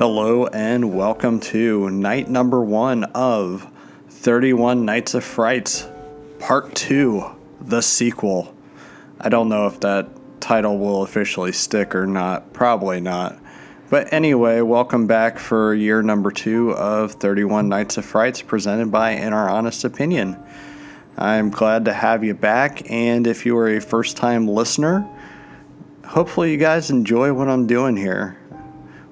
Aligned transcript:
Hello 0.00 0.46
and 0.46 0.94
welcome 0.94 1.40
to 1.40 1.90
night 1.90 2.26
number 2.26 2.64
one 2.64 3.04
of 3.14 3.70
31 4.08 4.86
Nights 4.86 5.12
of 5.12 5.22
Frights, 5.22 5.86
Part 6.38 6.74
2, 6.74 7.22
the 7.60 7.82
sequel. 7.82 8.56
I 9.20 9.28
don't 9.28 9.50
know 9.50 9.66
if 9.66 9.78
that 9.80 10.08
title 10.40 10.78
will 10.78 11.02
officially 11.02 11.52
stick 11.52 11.94
or 11.94 12.06
not, 12.06 12.54
probably 12.54 13.02
not. 13.02 13.38
But 13.90 14.10
anyway, 14.10 14.62
welcome 14.62 15.06
back 15.06 15.38
for 15.38 15.74
year 15.74 16.00
number 16.00 16.30
two 16.30 16.70
of 16.70 17.12
31 17.12 17.68
Nights 17.68 17.98
of 17.98 18.06
Frights 18.06 18.40
presented 18.40 18.90
by 18.90 19.10
In 19.10 19.34
Our 19.34 19.50
Honest 19.50 19.84
Opinion. 19.84 20.42
I'm 21.18 21.50
glad 21.50 21.84
to 21.84 21.92
have 21.92 22.24
you 22.24 22.32
back, 22.32 22.90
and 22.90 23.26
if 23.26 23.44
you 23.44 23.54
are 23.58 23.68
a 23.68 23.82
first 23.82 24.16
time 24.16 24.48
listener, 24.48 25.06
hopefully 26.06 26.52
you 26.52 26.56
guys 26.56 26.88
enjoy 26.88 27.34
what 27.34 27.50
I'm 27.50 27.66
doing 27.66 27.98
here. 27.98 28.39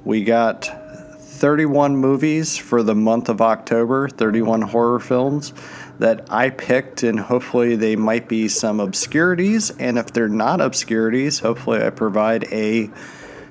We 0.08 0.24
got 0.24 0.64
31 0.64 1.98
movies 1.98 2.56
for 2.56 2.82
the 2.82 2.94
month 2.94 3.28
of 3.28 3.42
October, 3.42 4.08
31 4.08 4.62
horror 4.62 5.00
films 5.00 5.52
that 5.98 6.24
I 6.30 6.48
picked, 6.48 7.02
and 7.02 7.20
hopefully 7.20 7.76
they 7.76 7.94
might 7.94 8.26
be 8.26 8.48
some 8.48 8.80
obscurities. 8.80 9.68
And 9.68 9.98
if 9.98 10.10
they're 10.14 10.26
not 10.26 10.62
obscurities, 10.62 11.40
hopefully 11.40 11.84
I 11.84 11.90
provide 11.90 12.44
a, 12.44 12.88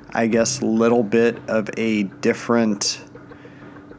I 0.09 0.25
guess, 0.25 0.63
little 0.63 1.03
bit 1.03 1.37
of 1.47 1.69
a 1.77 2.05
different 2.05 3.01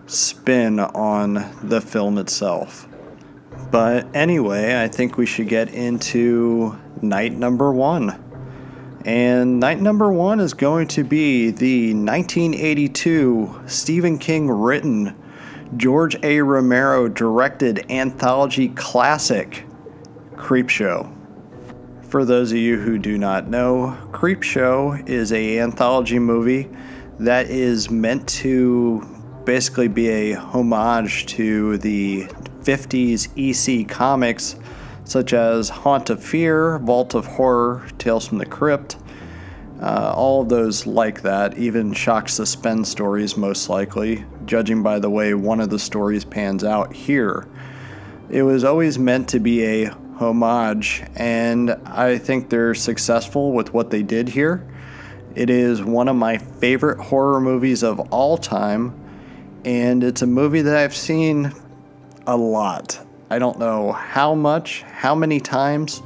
spin 0.07 0.81
on 0.81 1.35
the 1.63 1.81
film 1.81 2.19
itself. 2.19 2.89
But 3.71 4.09
anyway, 4.17 4.83
I 4.83 4.89
think 4.89 5.17
we 5.17 5.27
should 5.27 5.49
get 5.49 5.73
into 5.73 6.77
night 7.03 7.35
number 7.35 7.71
one. 7.71 8.28
And 9.09 9.59
night 9.59 9.81
number 9.81 10.13
one 10.13 10.39
is 10.39 10.53
going 10.53 10.89
to 10.89 11.03
be 11.03 11.51
the 11.51 11.95
1982 11.95 13.63
Stephen 13.65 14.19
King 14.19 14.51
written, 14.51 15.17
George 15.79 16.15
A. 16.23 16.43
Romero 16.43 17.09
directed 17.09 17.91
anthology 17.91 18.69
classic, 18.69 19.65
Creepshow. 20.35 21.11
For 22.03 22.27
those 22.27 22.53
of 22.53 22.59
you 22.59 22.79
who 22.79 22.99
do 22.99 23.17
not 23.17 23.49
know, 23.49 23.97
Creepshow 24.11 25.09
is 25.09 25.33
a 25.33 25.59
anthology 25.59 26.19
movie 26.19 26.69
that 27.19 27.49
is 27.49 27.91
meant 27.91 28.29
to 28.29 29.01
basically 29.47 29.89
be 29.89 30.11
a 30.11 30.33
homage 30.35 31.25
to 31.29 31.79
the 31.79 32.25
50s 32.61 33.31
EC 33.39 33.89
comics 33.89 34.57
such 35.09 35.33
as 35.33 35.71
Haunt 35.71 36.11
of 36.11 36.23
Fear, 36.23 36.79
Vault 36.81 37.15
of 37.15 37.25
Horror, 37.25 37.89
Tales 37.97 38.29
from 38.29 38.37
the 38.37 38.45
Crypt, 38.45 38.99
uh, 39.81 40.13
all 40.15 40.43
of 40.43 40.51
those 40.51 40.87
like 40.87 41.23
that, 41.23 41.57
even 41.57 41.95
shock 41.95 42.29
suspense 42.29 42.91
stories, 42.91 43.35
most 43.35 43.71
likely, 43.71 44.27
judging 44.45 44.83
by 44.83 44.99
the 44.99 45.09
way 45.09 45.33
one 45.33 45.61
of 45.61 45.71
the 45.71 45.79
stories 45.79 46.27
pans 46.27 46.63
out 46.63 46.93
here. 46.93 47.49
It 48.29 48.43
was 48.43 48.65
always 48.65 48.99
meant 48.99 49.31
to 49.31 49.41
be 49.41 49.65
a 49.65 49.97
homage, 50.19 51.03
and 51.17 51.71
I 51.87 52.19
think 52.19 52.51
they're 52.51 52.75
successful 52.75 53.53
with 53.53 53.73
what 53.73 53.89
they 53.89 54.03
did 54.03 54.29
here. 54.29 54.69
It 55.35 55.49
is 55.49 55.83
one 55.83 56.09
of 56.09 56.17
my 56.17 56.37
favorite 56.37 57.01
horror 57.01 57.41
movies 57.41 57.83
of 57.83 57.99
all 58.13 58.37
time, 58.37 58.93
and 59.65 60.05
it's 60.05 60.21
a 60.21 60.27
movie 60.27 60.61
that 60.61 60.77
I've 60.77 60.95
seen 60.95 61.53
a 62.27 62.37
lot. 62.37 63.08
I 63.31 63.39
don't 63.39 63.59
know 63.59 63.93
how 63.93 64.35
much, 64.35 64.83
how 64.83 65.15
many 65.15 65.39
times, 65.39 66.03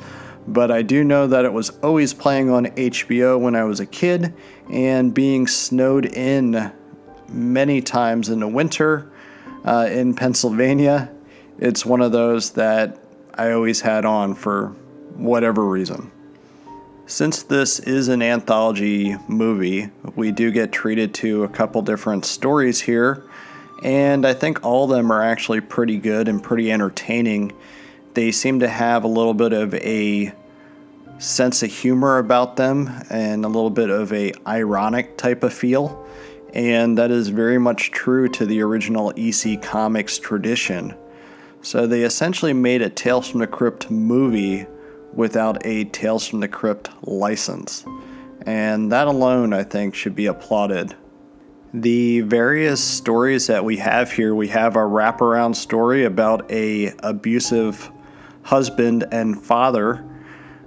but 0.46 0.70
I 0.70 0.82
do 0.82 1.04
know 1.04 1.28
that 1.28 1.44
it 1.44 1.52
was 1.52 1.70
always 1.82 2.12
playing 2.14 2.50
on 2.50 2.66
HBO 2.66 3.38
when 3.38 3.54
I 3.54 3.64
was 3.64 3.78
a 3.78 3.86
kid 3.86 4.34
and 4.70 5.14
being 5.14 5.46
snowed 5.46 6.06
in 6.06 6.72
many 7.28 7.80
times 7.80 8.28
in 8.28 8.40
the 8.40 8.48
winter 8.48 9.10
uh, 9.64 9.88
in 9.90 10.14
Pennsylvania. 10.14 11.10
It's 11.58 11.86
one 11.86 12.00
of 12.00 12.10
those 12.10 12.50
that 12.52 12.98
I 13.34 13.52
always 13.52 13.82
had 13.82 14.04
on 14.04 14.34
for 14.34 14.68
whatever 15.14 15.64
reason. 15.64 16.10
Since 17.06 17.44
this 17.44 17.78
is 17.78 18.08
an 18.08 18.22
anthology 18.22 19.16
movie, 19.28 19.90
we 20.16 20.32
do 20.32 20.50
get 20.50 20.72
treated 20.72 21.14
to 21.14 21.44
a 21.44 21.48
couple 21.48 21.82
different 21.82 22.24
stories 22.24 22.80
here 22.80 23.24
and 23.82 24.26
I 24.26 24.34
think 24.34 24.64
all 24.64 24.84
of 24.84 24.90
them 24.90 25.10
are 25.10 25.22
actually 25.22 25.60
pretty 25.60 25.98
good 25.98 26.28
and 26.28 26.42
pretty 26.42 26.70
entertaining. 26.70 27.52
They 28.14 28.30
seem 28.30 28.60
to 28.60 28.68
have 28.68 29.04
a 29.04 29.08
little 29.08 29.34
bit 29.34 29.52
of 29.52 29.74
a 29.74 30.32
sense 31.18 31.62
of 31.62 31.70
humor 31.70 32.18
about 32.18 32.56
them 32.56 32.90
and 33.10 33.44
a 33.44 33.48
little 33.48 33.70
bit 33.70 33.90
of 33.90 34.12
a 34.12 34.32
ironic 34.46 35.16
type 35.16 35.42
of 35.42 35.52
feel, 35.52 36.06
and 36.52 36.98
that 36.98 37.10
is 37.10 37.28
very 37.28 37.58
much 37.58 37.90
true 37.90 38.28
to 38.28 38.44
the 38.44 38.60
original 38.60 39.12
EC 39.16 39.62
Comics 39.62 40.18
tradition. 40.18 40.94
So 41.62 41.86
they 41.86 42.02
essentially 42.02 42.52
made 42.52 42.82
a 42.82 42.90
Tales 42.90 43.28
from 43.28 43.40
the 43.40 43.46
Crypt 43.46 43.90
movie 43.90 44.66
without 45.14 45.64
a 45.64 45.84
Tales 45.84 46.26
from 46.26 46.40
the 46.40 46.48
Crypt 46.48 46.90
license. 47.06 47.84
And 48.44 48.90
that 48.90 49.06
alone, 49.06 49.52
I 49.52 49.62
think, 49.62 49.94
should 49.94 50.16
be 50.16 50.26
applauded. 50.26 50.96
The 51.74 52.20
various 52.20 52.84
stories 52.84 53.46
that 53.46 53.64
we 53.64 53.78
have 53.78 54.12
here, 54.12 54.34
we 54.34 54.48
have 54.48 54.76
a 54.76 54.80
wraparound 54.80 55.56
story 55.56 56.04
about 56.04 56.50
a 56.52 56.92
abusive 56.98 57.90
husband 58.42 59.06
and 59.10 59.42
father. 59.42 60.04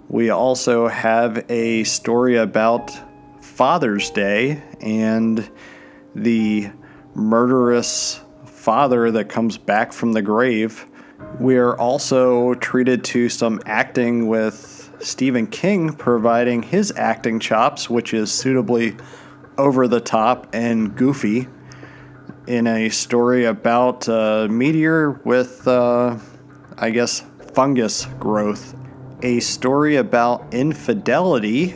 We 0.09 0.31
also 0.31 0.88
have 0.88 1.45
a 1.47 1.83
story 1.83 2.38
about 2.38 2.91
Father's 3.39 4.09
Day 4.09 4.63
and 4.81 5.47
the 6.15 6.71
murderous 7.13 8.19
father 8.45 9.11
that 9.11 9.29
comes 9.29 9.59
back 9.59 9.94
from 9.94 10.13
the 10.13 10.23
grave. 10.23 10.88
We 11.39 11.57
are 11.57 11.77
also 11.77 12.55
treated 12.55 13.03
to 13.05 13.29
some 13.29 13.61
acting 13.67 14.27
with 14.27 14.91
Stephen 15.01 15.45
King 15.45 15.94
providing 15.94 16.63
his 16.63 16.91
acting 16.95 17.39
chops, 17.39 17.91
which 17.91 18.11
is 18.11 18.31
suitably 18.31 18.97
over 19.57 19.88
the 19.88 19.99
top 19.99 20.47
and 20.53 20.95
goofy 20.95 21.47
in 22.47 22.67
a 22.67 22.89
story 22.89 23.45
about 23.45 24.07
a 24.07 24.47
meteor 24.49 25.11
with, 25.23 25.67
uh, 25.67 26.17
I 26.77 26.89
guess, 26.91 27.23
fungus 27.53 28.05
growth. 28.19 28.75
A 29.23 29.39
story 29.39 29.95
about 29.95 30.53
infidelity, 30.53 31.75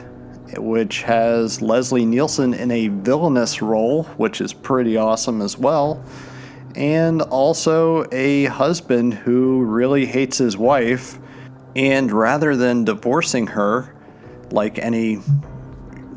which 0.57 1.03
has 1.03 1.62
Leslie 1.62 2.06
Nielsen 2.06 2.53
in 2.53 2.69
a 2.69 2.89
villainous 2.89 3.62
role, 3.62 4.03
which 4.18 4.41
is 4.41 4.53
pretty 4.53 4.97
awesome 4.97 5.41
as 5.41 5.57
well. 5.57 6.03
And 6.75 7.22
also 7.22 8.06
a 8.12 8.45
husband 8.45 9.13
who 9.13 9.63
really 9.63 10.06
hates 10.06 10.38
his 10.38 10.56
wife, 10.57 11.18
and 11.75 12.12
rather 12.12 12.56
than 12.56 12.84
divorcing 12.84 13.47
her, 13.47 13.95
like 14.51 14.78
any 14.78 15.19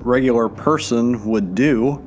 regular 0.05 0.49
person 0.49 1.25
would 1.25 1.55
do, 1.55 2.03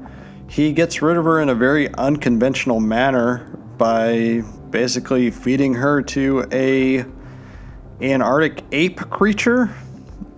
he 0.47 0.73
gets 0.73 1.01
rid 1.01 1.17
of 1.17 1.25
her 1.25 1.41
in 1.41 1.49
a 1.49 1.55
very 1.55 1.93
unconventional 1.95 2.79
manner 2.79 3.57
by 3.77 4.43
basically 4.69 5.31
feeding 5.31 5.73
her 5.73 6.01
to 6.01 6.45
a 6.51 7.05
Antarctic 8.01 8.63
ape 8.71 8.99
creature. 9.09 9.73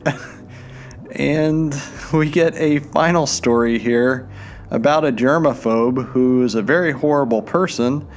and 1.11 1.75
we 2.13 2.29
get 2.29 2.53
a 2.55 2.79
final 2.79 3.25
story 3.25 3.79
here 3.79 4.29
about 4.69 5.05
a 5.05 5.11
germaphobe 5.11 6.05
who 6.09 6.43
is 6.43 6.55
a 6.55 6.61
very 6.61 6.91
horrible 6.91 7.41
person 7.41 8.07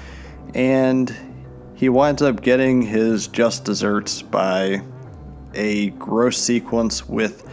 and 0.55 1.17
he 1.75 1.89
winds 1.89 2.21
up 2.21 2.43
getting 2.43 2.83
his 2.83 3.28
just 3.28 3.65
desserts 3.65 4.21
by 4.21 4.83
a 5.55 5.91
gross 5.91 6.37
sequence 6.37 7.09
with 7.09 7.49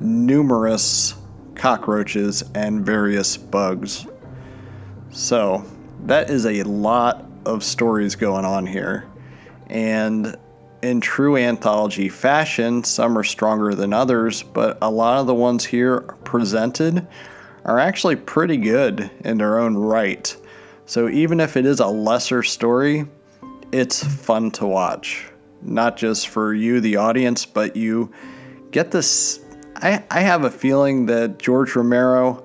numerous 0.00 1.14
cockroaches, 1.58 2.44
and 2.54 2.84
various 2.86 3.36
bugs. 3.36 4.06
So, 5.10 5.64
that 6.04 6.30
is 6.30 6.46
a 6.46 6.62
lot 6.62 7.26
of 7.44 7.64
stories 7.64 8.14
going 8.14 8.44
on 8.44 8.66
here. 8.66 9.06
And 9.68 10.36
in 10.82 11.00
true 11.00 11.36
anthology 11.36 12.08
fashion, 12.08 12.84
some 12.84 13.18
are 13.18 13.24
stronger 13.24 13.74
than 13.74 13.92
others, 13.92 14.42
but 14.42 14.78
a 14.80 14.90
lot 14.90 15.20
of 15.20 15.26
the 15.26 15.34
ones 15.34 15.64
here 15.64 16.00
presented 16.24 17.06
are 17.64 17.78
actually 17.78 18.16
pretty 18.16 18.56
good 18.56 19.10
in 19.24 19.38
their 19.38 19.58
own 19.58 19.76
right. 19.76 20.34
So 20.86 21.08
even 21.08 21.40
if 21.40 21.56
it 21.56 21.66
is 21.66 21.80
a 21.80 21.86
lesser 21.86 22.42
story, 22.42 23.06
it's 23.72 24.02
fun 24.02 24.50
to 24.52 24.66
watch. 24.66 25.26
Not 25.60 25.96
just 25.96 26.28
for 26.28 26.54
you, 26.54 26.80
the 26.80 26.96
audience, 26.96 27.44
but 27.44 27.76
you 27.76 28.12
get 28.70 28.90
this 28.90 29.44
I, 29.80 30.02
I 30.10 30.20
have 30.20 30.42
a 30.42 30.50
feeling 30.50 31.06
that 31.06 31.38
George 31.38 31.76
Romero 31.76 32.44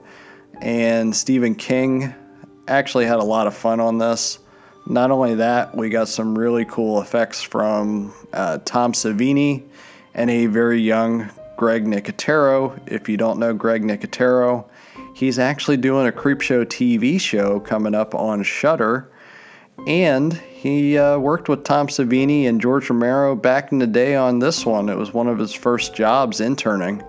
and 0.61 1.15
Stephen 1.15 1.55
King 1.55 2.13
actually 2.67 3.05
had 3.05 3.17
a 3.17 3.23
lot 3.23 3.47
of 3.47 3.55
fun 3.55 3.79
on 3.79 3.97
this. 3.97 4.37
Not 4.85 5.09
only 5.09 5.35
that, 5.35 5.75
we 5.75 5.89
got 5.89 6.09
some 6.09 6.37
really 6.37 6.65
cool 6.65 7.01
effects 7.01 7.41
from 7.41 8.13
uh, 8.33 8.59
Tom 8.65 8.93
Savini 8.93 9.63
and 10.13 10.29
a 10.29 10.45
very 10.45 10.79
young 10.79 11.31
Greg 11.57 11.85
Nicotero. 11.85 12.79
If 12.85 13.09
you 13.09 13.17
don't 13.17 13.39
know 13.39 13.53
Greg 13.53 13.81
Nicotero, 13.81 14.65
he's 15.15 15.39
actually 15.39 15.77
doing 15.77 16.07
a 16.07 16.11
Creepshow 16.11 16.65
TV 16.65 17.19
show 17.19 17.59
coming 17.59 17.95
up 17.95 18.13
on 18.13 18.43
Shudder. 18.43 19.09
And 19.87 20.33
he 20.33 20.99
uh, 20.99 21.17
worked 21.17 21.49
with 21.49 21.63
Tom 21.63 21.87
Savini 21.87 22.47
and 22.47 22.61
George 22.61 22.89
Romero 22.91 23.35
back 23.35 23.71
in 23.71 23.79
the 23.79 23.87
day 23.87 24.15
on 24.15 24.37
this 24.37 24.67
one. 24.67 24.87
It 24.87 24.97
was 24.97 25.13
one 25.13 25.27
of 25.27 25.39
his 25.39 25.53
first 25.53 25.95
jobs 25.95 26.39
interning. 26.39 27.03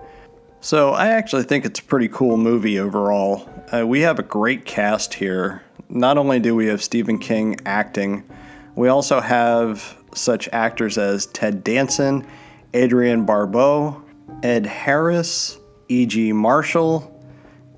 So 0.65 0.93
I 0.93 1.09
actually 1.09 1.43
think 1.43 1.63
it's 1.63 1.79
a 1.79 1.83
pretty 1.83 2.07
cool 2.07 2.37
movie 2.37 2.79
overall. 2.79 3.47
Uh, 3.71 3.85
we 3.85 4.01
have 4.01 4.17
a 4.17 4.23
great 4.23 4.65
cast 4.65 5.13
here. 5.13 5.61
Not 5.89 6.17
only 6.17 6.39
do 6.39 6.55
we 6.55 6.65
have 6.65 6.81
Stephen 6.81 7.19
King 7.19 7.57
acting, 7.67 8.27
we 8.73 8.87
also 8.87 9.19
have 9.19 9.95
such 10.15 10.49
actors 10.51 10.97
as 10.97 11.27
Ted 11.27 11.63
Danson, 11.63 12.25
Adrienne 12.73 13.27
Barbeau, 13.27 14.01
Ed 14.41 14.65
Harris, 14.65 15.59
E.G. 15.87 16.33
Marshall. 16.33 17.15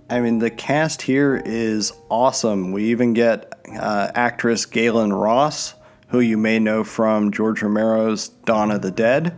I 0.10 0.22
mean, 0.22 0.40
the 0.40 0.50
cast 0.50 1.02
here 1.02 1.42
is 1.44 1.92
awesome. 2.08 2.72
We 2.72 2.86
even 2.86 3.12
get 3.12 3.52
uh, 3.78 4.12
actress 4.16 4.66
Gaylen 4.66 5.12
Ross, 5.12 5.76
who 6.08 6.22
you 6.22 6.38
may 6.38 6.58
know 6.58 6.86
from 6.86 7.34
George 7.34 7.62
Romero's 7.62 8.30
Dawn 8.30 8.72
of 8.72 8.82
the 8.82 8.92
Dead. 8.92 9.38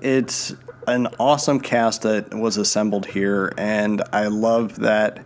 It's 0.00 0.54
an 0.86 1.08
awesome 1.18 1.60
cast 1.60 2.02
that 2.02 2.34
was 2.34 2.56
assembled 2.56 3.06
here, 3.06 3.52
and 3.56 4.02
I 4.12 4.26
love 4.26 4.80
that 4.80 5.24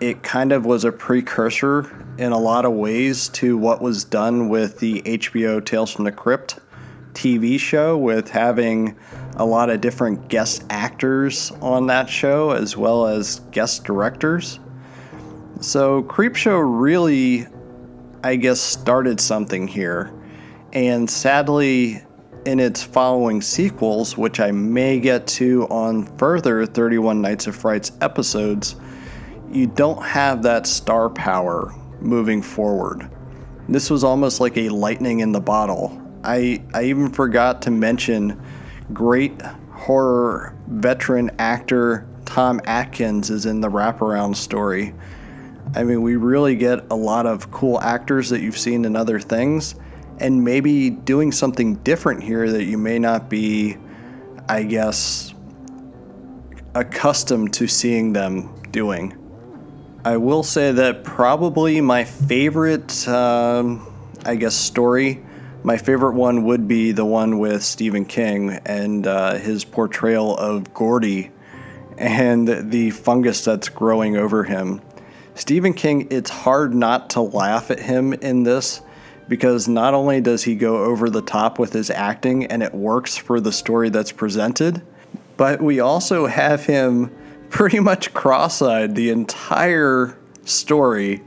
it 0.00 0.22
kind 0.22 0.52
of 0.52 0.64
was 0.64 0.84
a 0.84 0.92
precursor 0.92 1.90
in 2.18 2.32
a 2.32 2.38
lot 2.38 2.64
of 2.64 2.72
ways 2.72 3.28
to 3.28 3.56
what 3.56 3.80
was 3.80 4.04
done 4.04 4.48
with 4.48 4.78
the 4.78 5.02
HBO 5.02 5.64
Tales 5.64 5.92
from 5.92 6.04
the 6.04 6.12
Crypt 6.12 6.58
TV 7.12 7.58
show, 7.58 7.96
with 7.96 8.30
having 8.30 8.96
a 9.36 9.44
lot 9.44 9.70
of 9.70 9.80
different 9.80 10.28
guest 10.28 10.64
actors 10.70 11.50
on 11.60 11.86
that 11.88 12.08
show 12.08 12.50
as 12.50 12.76
well 12.76 13.06
as 13.06 13.40
guest 13.50 13.84
directors. 13.84 14.60
So, 15.60 16.02
Creepshow 16.04 16.62
really, 16.64 17.46
I 18.22 18.36
guess, 18.36 18.60
started 18.60 19.20
something 19.20 19.66
here. 19.66 20.12
And 20.72 21.10
sadly, 21.10 22.02
in 22.44 22.60
its 22.60 22.82
following 22.82 23.42
sequels, 23.42 24.16
which 24.16 24.40
I 24.40 24.50
may 24.50 25.00
get 25.00 25.26
to 25.28 25.66
on 25.68 26.04
further 26.16 26.66
31 26.66 27.20
Nights 27.20 27.46
of 27.46 27.56
Frights 27.56 27.92
episodes, 28.00 28.76
you 29.50 29.66
don't 29.66 30.02
have 30.02 30.42
that 30.42 30.66
star 30.66 31.10
power 31.10 31.74
moving 32.00 32.42
forward. 32.42 33.10
This 33.68 33.90
was 33.90 34.04
almost 34.04 34.40
like 34.40 34.56
a 34.56 34.68
lightning 34.68 35.20
in 35.20 35.32
the 35.32 35.40
bottle. 35.40 36.00
I, 36.24 36.62
I 36.74 36.84
even 36.84 37.10
forgot 37.10 37.62
to 37.62 37.70
mention 37.70 38.40
great 38.92 39.40
horror 39.72 40.54
veteran 40.66 41.30
actor 41.38 42.06
Tom 42.24 42.60
Atkins 42.66 43.30
is 43.30 43.46
in 43.46 43.62
the 43.62 43.68
wraparound 43.68 44.36
story. 44.36 44.94
I 45.74 45.82
mean, 45.82 46.02
we 46.02 46.16
really 46.16 46.56
get 46.56 46.84
a 46.90 46.94
lot 46.94 47.24
of 47.24 47.50
cool 47.50 47.80
actors 47.80 48.28
that 48.28 48.42
you've 48.42 48.58
seen 48.58 48.84
in 48.84 48.96
other 48.96 49.18
things, 49.18 49.74
and 50.20 50.44
maybe 50.44 50.90
doing 50.90 51.32
something 51.32 51.76
different 51.76 52.22
here 52.22 52.50
that 52.50 52.64
you 52.64 52.78
may 52.78 52.98
not 52.98 53.28
be, 53.28 53.76
I 54.48 54.62
guess, 54.64 55.34
accustomed 56.74 57.52
to 57.54 57.66
seeing 57.66 58.12
them 58.12 58.62
doing. 58.70 59.14
I 60.04 60.16
will 60.16 60.42
say 60.42 60.72
that 60.72 61.04
probably 61.04 61.80
my 61.80 62.04
favorite, 62.04 63.06
um, 63.08 63.86
I 64.24 64.36
guess, 64.36 64.54
story, 64.54 65.22
my 65.62 65.76
favorite 65.76 66.14
one 66.14 66.44
would 66.44 66.68
be 66.68 66.92
the 66.92 67.04
one 67.04 67.38
with 67.38 67.64
Stephen 67.64 68.04
King 68.04 68.50
and 68.64 69.06
uh, 69.06 69.34
his 69.34 69.64
portrayal 69.64 70.36
of 70.36 70.72
Gordy 70.72 71.30
and 71.96 72.70
the 72.70 72.90
fungus 72.90 73.44
that's 73.44 73.68
growing 73.68 74.16
over 74.16 74.44
him. 74.44 74.80
Stephen 75.34 75.74
King, 75.74 76.08
it's 76.10 76.30
hard 76.30 76.74
not 76.74 77.10
to 77.10 77.20
laugh 77.20 77.70
at 77.70 77.80
him 77.80 78.12
in 78.12 78.44
this 78.44 78.80
because 79.28 79.68
not 79.68 79.94
only 79.94 80.20
does 80.20 80.44
he 80.44 80.54
go 80.54 80.84
over 80.84 81.10
the 81.10 81.22
top 81.22 81.58
with 81.58 81.72
his 81.72 81.90
acting 81.90 82.46
and 82.46 82.62
it 82.62 82.74
works 82.74 83.16
for 83.16 83.40
the 83.40 83.52
story 83.52 83.90
that's 83.90 84.12
presented, 84.12 84.82
but 85.36 85.60
we 85.60 85.80
also 85.80 86.26
have 86.26 86.64
him 86.64 87.10
pretty 87.50 87.80
much 87.80 88.12
cross 88.14 88.60
eyed 88.60 88.94
the 88.94 89.10
entire 89.10 90.18
story. 90.44 91.22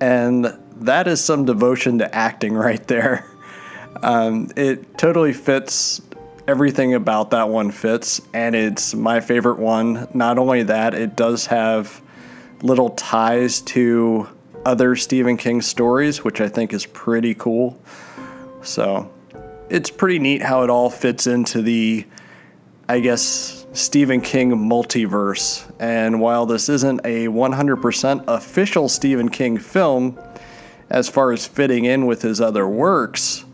And 0.00 0.58
that 0.76 1.06
is 1.06 1.22
some 1.22 1.44
devotion 1.44 1.98
to 1.98 2.14
acting 2.14 2.54
right 2.68 2.84
there. 2.88 3.26
Um, 4.02 4.50
it 4.56 4.98
totally 4.98 5.32
fits. 5.32 6.00
Everything 6.48 6.92
about 6.94 7.30
that 7.30 7.48
one 7.48 7.70
fits, 7.70 8.20
and 8.34 8.56
it's 8.56 8.96
my 8.96 9.20
favorite 9.20 9.60
one. 9.60 10.08
Not 10.12 10.38
only 10.38 10.64
that, 10.64 10.92
it 10.92 11.14
does 11.14 11.46
have 11.46 12.02
little 12.62 12.90
ties 12.90 13.60
to 13.60 14.28
other 14.64 14.96
Stephen 14.96 15.36
King 15.36 15.60
stories, 15.60 16.24
which 16.24 16.40
I 16.40 16.48
think 16.48 16.72
is 16.72 16.86
pretty 16.86 17.34
cool. 17.34 17.80
So 18.62 19.12
it's 19.68 19.90
pretty 19.90 20.18
neat 20.18 20.42
how 20.42 20.62
it 20.62 20.70
all 20.70 20.90
fits 20.90 21.26
into 21.26 21.62
the, 21.62 22.06
I 22.88 23.00
guess, 23.00 23.66
Stephen 23.72 24.20
King 24.20 24.52
multiverse. 24.52 25.70
And 25.80 26.20
while 26.20 26.46
this 26.46 26.68
isn't 26.68 27.00
a 27.04 27.26
100% 27.26 28.24
official 28.28 28.88
Stephen 28.88 29.28
King 29.28 29.58
film, 29.58 30.18
as 30.90 31.08
far 31.08 31.32
as 31.32 31.46
fitting 31.46 31.86
in 31.86 32.06
with 32.06 32.22
his 32.22 32.40
other 32.40 32.68
works, 32.68 33.44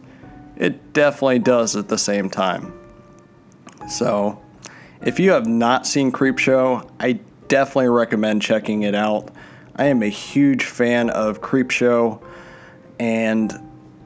it 0.57 0.93
definitely 0.93 1.39
does 1.39 1.77
at 1.77 1.89
the 1.89 1.99
same 1.99 2.29
time. 2.29 2.73
So, 3.89 4.43
if 5.01 5.21
you 5.21 5.31
have 5.31 5.47
not 5.47 5.87
seen 5.87 6.11
Creepshow, 6.11 6.91
I 6.99 7.21
definitely 7.47 7.89
recommend 7.89 8.43
checking 8.43 8.83
it 8.83 8.95
out. 8.95 9.31
I 9.79 9.87
am 9.87 10.03
a 10.03 10.09
huge 10.09 10.65
fan 10.65 11.09
of 11.09 11.41
Creepshow 11.41 12.21
and 12.99 13.53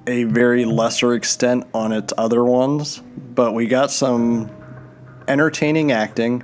a 0.06 0.24
very 0.24 0.66
lesser 0.66 1.14
extent 1.14 1.64
on 1.72 1.92
its 1.92 2.12
other 2.18 2.44
ones, 2.44 2.98
but 2.98 3.54
we 3.54 3.66
got 3.66 3.90
some 3.90 4.50
entertaining 5.26 5.90
acting. 5.90 6.42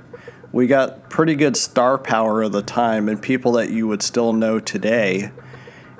We 0.51 0.65
got 0.65 1.11
pretty 1.11 1.35
good 1.35 1.55
star 1.55 1.99
power 1.99 2.41
of 2.41 2.53
the 2.53 2.63
time 2.63 3.07
and 3.07 3.21
people 3.21 3.51
that 3.51 3.69
you 3.69 3.87
would 3.87 4.01
still 4.01 4.33
know 4.33 4.59
today. 4.59 5.31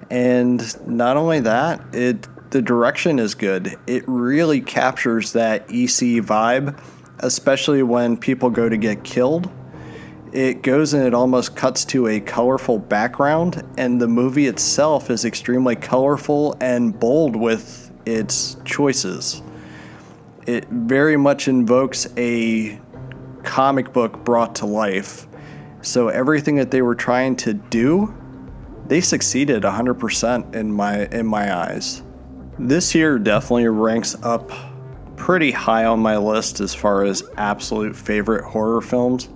And 0.09 0.87
not 0.87 1.15
only 1.15 1.41
that, 1.41 1.81
it 1.93 2.27
the 2.49 2.63
direction 2.63 3.19
is 3.19 3.35
good. 3.35 3.77
It 3.85 4.03
really 4.07 4.59
captures 4.59 5.33
that 5.33 5.61
EC 5.69 6.23
vibe, 6.25 6.81
especially 7.19 7.83
when 7.83 8.17
people 8.17 8.49
go 8.49 8.67
to 8.67 8.75
get 8.75 9.03
killed. 9.03 9.51
It 10.31 10.61
goes 10.61 10.93
and 10.93 11.03
it 11.03 11.13
almost 11.13 11.55
cuts 11.55 11.85
to 11.85 12.07
a 12.07 12.19
colorful 12.19 12.80
background, 12.80 13.63
and 13.77 13.99
the 14.01 14.07
movie 14.07 14.47
itself 14.47 15.09
is 15.09 15.25
extremely 15.25 15.75
colorful 15.75 16.56
and 16.61 16.97
bold 16.99 17.35
with 17.35 17.92
its 18.06 18.57
choices 18.65 19.42
it 20.49 20.68
very 20.69 21.15
much 21.15 21.47
invokes 21.47 22.07
a 22.18 22.80
comic 23.44 23.94
book 23.94 24.25
brought 24.25 24.56
to 24.56 24.65
life. 24.65 25.27
So 25.81 26.07
everything 26.07 26.56
that 26.56 26.71
they 26.71 26.81
were 26.81 26.95
trying 26.95 27.35
to 27.37 27.54
do, 27.54 28.15
they 28.87 28.99
succeeded 28.99 29.61
100% 29.61 30.56
in 30.56 30.71
my 30.71 31.06
in 31.07 31.27
my 31.27 31.56
eyes. 31.56 32.01
This 32.57 32.95
year 32.95 33.19
definitely 33.19 33.68
ranks 33.68 34.18
up 34.23 34.51
pretty 35.15 35.51
high 35.51 35.85
on 35.85 35.99
my 35.99 36.18
list 36.18 36.61
as 36.61 36.73
far 36.73 37.04
as 37.04 37.23
absolute 37.37 37.95
favorite 37.95 38.44
horror 38.44 38.81
films. 38.81 39.30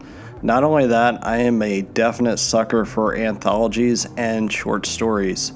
Not 0.44 0.66
only 0.66 0.88
that, 0.88 1.26
I 1.26 1.38
am 1.38 1.62
a 1.62 1.82
definite 1.82 2.38
sucker 2.38 2.84
for 2.84 3.16
anthologies 3.16 4.06
and 4.18 4.52
short 4.52 4.86
stories. 4.86 5.54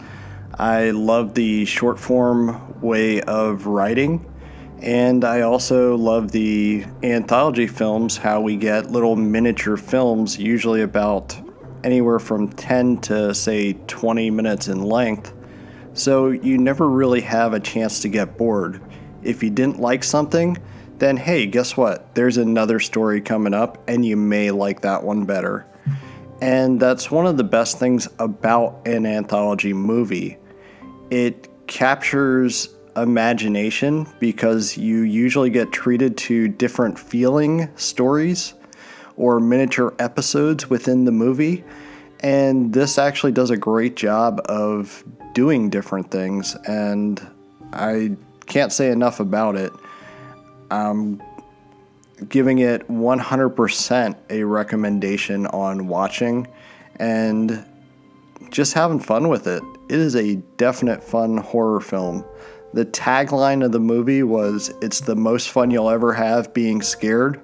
I 0.57 0.91
love 0.91 1.33
the 1.33 1.65
short 1.65 1.99
form 1.99 2.79
way 2.81 3.21
of 3.21 3.67
writing 3.67 4.25
and 4.81 5.25
I 5.25 5.41
also 5.41 5.97
love 5.97 6.31
the 6.31 6.85
anthology 7.03 7.67
films, 7.67 8.15
how 8.15 8.41
we 8.41 8.55
get 8.55 8.91
little 8.91 9.15
miniature 9.15 9.75
films, 9.75 10.37
usually 10.37 10.83
about 10.83 11.37
anywhere 11.83 12.19
from 12.19 12.47
10 12.47 12.99
to 13.01 13.33
say 13.33 13.73
20 13.73 14.29
minutes 14.29 14.67
in 14.67 14.83
length. 14.83 15.33
So 15.93 16.29
you 16.29 16.57
never 16.57 16.87
really 16.87 17.21
have 17.21 17.53
a 17.53 17.59
chance 17.59 18.01
to 18.01 18.07
get 18.07 18.37
bored. 18.37 18.81
If 19.23 19.41
you 19.41 19.49
didn't 19.49 19.79
like 19.79 20.03
something, 20.03 20.57
then 20.99 21.17
hey, 21.17 21.45
guess 21.45 21.77
what? 21.77 22.15
There's 22.15 22.37
another 22.37 22.79
story 22.79 23.21
coming 23.21 23.53
up, 23.53 23.77
and 23.87 24.05
you 24.05 24.17
may 24.17 24.51
like 24.51 24.81
that 24.81 25.03
one 25.03 25.25
better. 25.25 25.65
And 26.41 26.79
that's 26.79 27.09
one 27.09 27.25
of 27.25 27.37
the 27.37 27.43
best 27.43 27.79
things 27.79 28.07
about 28.19 28.81
an 28.85 29.05
anthology 29.05 29.73
movie. 29.73 30.37
It 31.09 31.49
captures 31.67 32.69
imagination 32.95 34.07
because 34.19 34.77
you 34.77 35.01
usually 35.01 35.49
get 35.49 35.71
treated 35.71 36.17
to 36.17 36.47
different 36.47 36.97
feeling 36.97 37.69
stories 37.75 38.53
or 39.15 39.39
miniature 39.39 39.93
episodes 39.99 40.69
within 40.69 41.05
the 41.05 41.11
movie. 41.11 41.63
And 42.21 42.73
this 42.73 42.97
actually 42.97 43.31
does 43.31 43.49
a 43.49 43.57
great 43.57 43.95
job 43.95 44.41
of 44.45 45.03
doing 45.33 45.69
different 45.69 46.09
things. 46.09 46.55
And 46.67 47.25
I 47.73 48.15
can't 48.47 48.71
say 48.71 48.89
enough 48.89 49.19
about 49.19 49.55
it. 49.55 49.71
Um, 50.69 51.21
giving 52.29 52.59
it 52.59 52.87
100% 52.87 54.15
a 54.29 54.43
recommendation 54.43 55.45
on 55.47 55.87
watching 55.87 56.47
and 56.95 57.65
just 58.49 58.73
having 58.73 58.99
fun 58.99 59.29
with 59.29 59.47
it. 59.47 59.61
It 59.89 59.99
is 59.99 60.15
a 60.15 60.35
definite 60.57 61.03
fun 61.03 61.37
horror 61.37 61.79
film. 61.79 62.25
The 62.73 62.85
tagline 62.85 63.63
of 63.63 63.71
the 63.71 63.79
movie 63.79 64.23
was 64.23 64.73
It's 64.81 65.01
the 65.01 65.15
most 65.15 65.49
fun 65.49 65.71
you'll 65.71 65.89
ever 65.89 66.13
have 66.13 66.53
being 66.53 66.81
scared. 66.81 67.41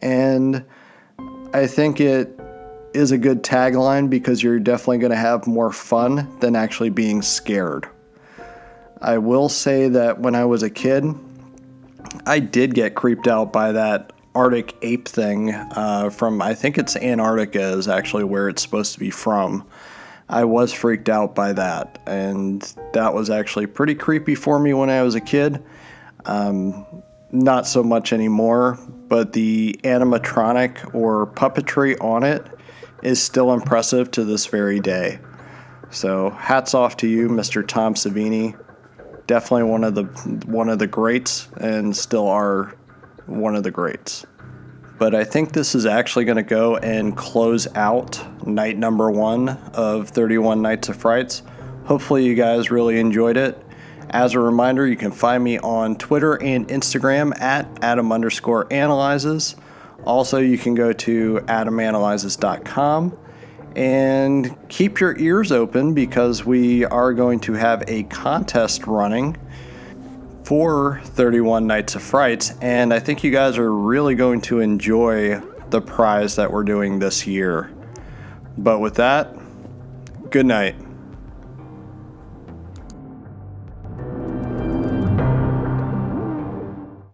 And 0.00 0.64
I 1.52 1.66
think 1.66 2.00
it 2.00 2.38
is 2.92 3.10
a 3.10 3.18
good 3.18 3.42
tagline 3.42 4.08
because 4.08 4.42
you're 4.42 4.60
definitely 4.60 4.98
going 4.98 5.10
to 5.10 5.16
have 5.16 5.46
more 5.46 5.72
fun 5.72 6.38
than 6.40 6.54
actually 6.54 6.90
being 6.90 7.22
scared. 7.22 7.88
I 9.00 9.18
will 9.18 9.48
say 9.48 9.88
that 9.88 10.20
when 10.20 10.34
I 10.34 10.44
was 10.44 10.62
a 10.62 10.70
kid, 10.70 11.04
I 12.26 12.38
did 12.38 12.74
get 12.74 12.94
creeped 12.94 13.28
out 13.28 13.52
by 13.52 13.72
that 13.72 14.12
Arctic 14.34 14.76
ape 14.82 15.08
thing 15.08 15.52
uh, 15.52 16.10
from, 16.10 16.42
I 16.42 16.54
think 16.54 16.76
it's 16.76 16.96
Antarctica, 16.96 17.62
is 17.62 17.88
actually 17.88 18.24
where 18.24 18.48
it's 18.48 18.62
supposed 18.62 18.92
to 18.94 18.98
be 18.98 19.10
from. 19.10 19.66
I 20.28 20.44
was 20.44 20.72
freaked 20.72 21.08
out 21.08 21.34
by 21.34 21.52
that, 21.52 22.00
and 22.06 22.62
that 22.94 23.14
was 23.14 23.30
actually 23.30 23.66
pretty 23.66 23.94
creepy 23.94 24.34
for 24.34 24.58
me 24.58 24.72
when 24.72 24.90
I 24.90 25.02
was 25.02 25.14
a 25.14 25.20
kid. 25.20 25.62
Um, 26.24 26.86
not 27.30 27.66
so 27.66 27.82
much 27.82 28.12
anymore, 28.12 28.78
but 29.08 29.34
the 29.34 29.78
animatronic 29.84 30.94
or 30.94 31.26
puppetry 31.26 32.00
on 32.00 32.24
it 32.24 32.46
is 33.02 33.22
still 33.22 33.52
impressive 33.52 34.10
to 34.12 34.24
this 34.24 34.46
very 34.46 34.80
day. 34.80 35.18
So 35.90 36.30
hats 36.30 36.74
off 36.74 36.96
to 36.98 37.06
you, 37.06 37.28
Mr. 37.28 37.66
Tom 37.66 37.94
Savini. 37.94 38.58
Definitely 39.26 39.70
one 39.70 39.84
of 39.84 39.94
the 39.94 40.04
one 40.46 40.68
of 40.68 40.78
the 40.78 40.86
greats, 40.86 41.48
and 41.56 41.96
still 41.96 42.28
are 42.28 42.76
one 43.26 43.56
of 43.56 43.62
the 43.62 43.70
greats. 43.70 44.26
But 44.98 45.14
I 45.14 45.24
think 45.24 45.52
this 45.52 45.74
is 45.74 45.86
actually 45.86 46.24
going 46.24 46.36
to 46.36 46.42
go 46.42 46.76
and 46.76 47.16
close 47.16 47.66
out 47.74 48.46
night 48.46 48.76
number 48.76 49.10
one 49.10 49.48
of 49.72 50.10
31 50.10 50.62
Nights 50.62 50.88
of 50.88 50.96
Frights. 50.96 51.42
Hopefully, 51.86 52.24
you 52.24 52.34
guys 52.34 52.70
really 52.70 53.00
enjoyed 53.00 53.36
it. 53.36 53.60
As 54.10 54.34
a 54.34 54.40
reminder, 54.40 54.86
you 54.86 54.96
can 54.96 55.10
find 55.10 55.42
me 55.42 55.58
on 55.58 55.96
Twitter 55.96 56.40
and 56.40 56.68
Instagram 56.68 57.38
at 57.40 57.66
Adam 57.82 58.12
underscore 58.12 58.72
analyzes. 58.72 59.56
Also, 60.04 60.38
you 60.38 60.56
can 60.56 60.74
go 60.74 60.92
to 60.92 61.40
adamanalyzes.com 61.46 63.18
and 63.76 64.56
keep 64.68 65.00
your 65.00 65.16
ears 65.18 65.50
open 65.52 65.94
because 65.94 66.44
we 66.44 66.84
are 66.84 67.12
going 67.12 67.40
to 67.40 67.54
have 67.54 67.82
a 67.88 68.04
contest 68.04 68.86
running 68.86 69.36
for 70.44 71.00
31 71.04 71.66
Nights 71.66 71.94
of 71.94 72.02
Frights, 72.02 72.52
and 72.60 72.92
I 72.92 72.98
think 72.98 73.24
you 73.24 73.30
guys 73.30 73.56
are 73.58 73.72
really 73.72 74.14
going 74.14 74.42
to 74.42 74.60
enjoy 74.60 75.40
the 75.70 75.80
prize 75.80 76.36
that 76.36 76.52
we're 76.52 76.64
doing 76.64 76.98
this 76.98 77.26
year. 77.26 77.72
But 78.56 78.80
with 78.80 78.96
that, 78.96 79.34
good 80.30 80.46
night. 80.46 80.76